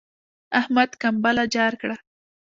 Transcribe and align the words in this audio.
احمد 0.59 0.89
کمبله 1.01 1.43
جار 1.55 1.73
کړه. 1.81 1.95